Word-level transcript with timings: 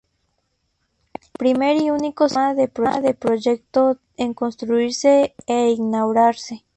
Primer 1.37 1.79
y 1.79 1.91
único 1.91 2.27
sistema 2.27 2.55
del 3.01 3.13
proyecto 3.15 3.99
en 4.17 4.33
construirse 4.33 5.35
e 5.45 5.69
inaugurarse. 5.73 6.65